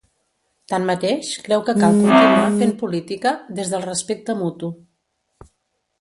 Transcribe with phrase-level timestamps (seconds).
[0.71, 4.75] Tanmateix, creu que cal continuar fent política ‘des del respecte mutu’.